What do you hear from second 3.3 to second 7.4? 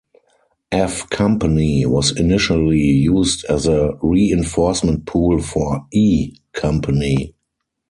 as a reinforcement pool for "E" Company.